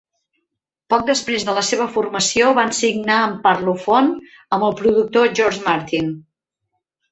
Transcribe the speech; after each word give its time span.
Poc 0.93 1.03
després 1.09 1.45
de 1.49 1.53
la 1.57 1.63
seva 1.67 1.85
formació, 1.97 2.47
van 2.61 2.73
signar 2.79 3.19
amb 3.27 3.39
Parlophone, 3.45 4.33
amb 4.59 4.69
el 4.71 4.77
productor 4.83 5.33
George 5.43 5.65
Martin. 5.71 6.13